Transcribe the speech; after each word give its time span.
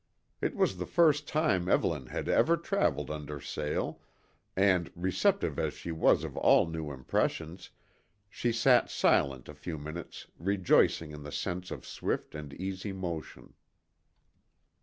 It 0.41 0.55
was 0.55 0.77
the 0.77 0.87
first 0.87 1.27
time 1.27 1.69
Evelyn 1.69 2.07
had 2.07 2.27
ever 2.27 2.57
travelled 2.57 3.11
under 3.11 3.39
sail 3.39 4.01
and, 4.55 4.89
receptive 4.95 5.59
as 5.59 5.75
she 5.75 5.91
was 5.91 6.23
of 6.23 6.35
all 6.37 6.65
new 6.65 6.89
impressions, 6.91 7.69
she 8.27 8.51
sat 8.51 8.89
silent 8.89 9.47
a 9.47 9.53
few 9.53 9.77
minutes 9.77 10.25
rejoicing 10.39 11.11
in 11.11 11.21
the 11.21 11.31
sense 11.31 11.69
of 11.69 11.85
swift 11.85 12.33
and 12.33 12.51
easy 12.55 12.91
motion. 12.93 13.53